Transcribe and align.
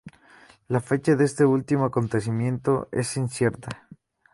La 0.69 0.79
fecha 0.81 1.15
de 1.15 1.25
este 1.25 1.45
último 1.45 1.85
acontecimiento 1.85 2.89
es 2.91 3.15
incierta. 3.17 3.87